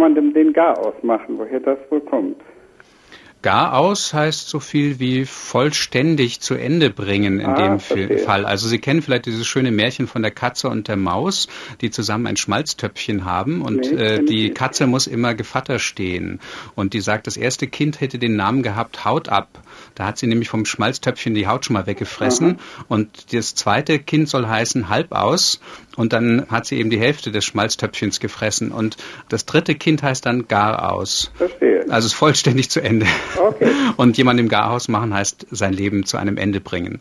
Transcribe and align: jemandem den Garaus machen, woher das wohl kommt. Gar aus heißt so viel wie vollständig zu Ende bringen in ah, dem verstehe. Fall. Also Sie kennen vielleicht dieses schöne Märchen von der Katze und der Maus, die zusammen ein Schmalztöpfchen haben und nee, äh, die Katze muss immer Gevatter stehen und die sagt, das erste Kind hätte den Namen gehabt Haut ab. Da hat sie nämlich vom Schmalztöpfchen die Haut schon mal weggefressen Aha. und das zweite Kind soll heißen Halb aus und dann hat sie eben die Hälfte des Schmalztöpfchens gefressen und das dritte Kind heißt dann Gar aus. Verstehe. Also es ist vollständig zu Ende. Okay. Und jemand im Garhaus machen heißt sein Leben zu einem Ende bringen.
jemandem 0.00 0.32
den 0.32 0.54
Garaus 0.54 0.94
machen, 1.02 1.38
woher 1.38 1.60
das 1.60 1.78
wohl 1.90 2.00
kommt. 2.00 2.36
Gar 3.42 3.74
aus 3.74 4.12
heißt 4.12 4.50
so 4.50 4.60
viel 4.60 5.00
wie 5.00 5.24
vollständig 5.24 6.40
zu 6.40 6.54
Ende 6.54 6.90
bringen 6.90 7.40
in 7.40 7.46
ah, 7.46 7.54
dem 7.54 7.80
verstehe. 7.80 8.18
Fall. 8.18 8.44
Also 8.44 8.68
Sie 8.68 8.78
kennen 8.78 9.00
vielleicht 9.00 9.24
dieses 9.24 9.46
schöne 9.46 9.70
Märchen 9.70 10.06
von 10.06 10.20
der 10.20 10.30
Katze 10.30 10.68
und 10.68 10.88
der 10.88 10.96
Maus, 10.96 11.48
die 11.80 11.90
zusammen 11.90 12.26
ein 12.26 12.36
Schmalztöpfchen 12.36 13.24
haben 13.24 13.62
und 13.62 13.80
nee, 13.80 13.96
äh, 13.96 14.24
die 14.24 14.50
Katze 14.50 14.86
muss 14.86 15.06
immer 15.06 15.34
Gevatter 15.34 15.78
stehen 15.78 16.38
und 16.74 16.92
die 16.92 17.00
sagt, 17.00 17.26
das 17.26 17.38
erste 17.38 17.66
Kind 17.66 18.02
hätte 18.02 18.18
den 18.18 18.36
Namen 18.36 18.62
gehabt 18.62 19.06
Haut 19.06 19.30
ab. 19.30 19.48
Da 19.94 20.04
hat 20.06 20.18
sie 20.18 20.26
nämlich 20.26 20.50
vom 20.50 20.66
Schmalztöpfchen 20.66 21.32
die 21.32 21.46
Haut 21.46 21.64
schon 21.64 21.74
mal 21.74 21.86
weggefressen 21.86 22.56
Aha. 22.56 22.84
und 22.88 23.32
das 23.32 23.54
zweite 23.54 23.98
Kind 24.00 24.28
soll 24.28 24.48
heißen 24.48 24.90
Halb 24.90 25.12
aus 25.12 25.60
und 25.96 26.12
dann 26.12 26.46
hat 26.48 26.66
sie 26.66 26.78
eben 26.78 26.90
die 26.90 26.98
Hälfte 26.98 27.30
des 27.30 27.44
Schmalztöpfchens 27.44 28.20
gefressen 28.20 28.72
und 28.72 28.96
das 29.28 29.46
dritte 29.46 29.74
Kind 29.74 30.02
heißt 30.02 30.24
dann 30.26 30.48
Gar 30.48 30.92
aus. 30.92 31.30
Verstehe. 31.34 31.80
Also 31.90 32.06
es 32.06 32.12
ist 32.12 32.18
vollständig 32.18 32.70
zu 32.70 32.80
Ende. 32.80 33.06
Okay. 33.36 33.70
Und 33.96 34.16
jemand 34.16 34.38
im 34.38 34.48
Garhaus 34.48 34.88
machen 34.88 35.12
heißt 35.12 35.46
sein 35.50 35.72
Leben 35.72 36.04
zu 36.04 36.18
einem 36.18 36.36
Ende 36.36 36.60
bringen. 36.60 36.98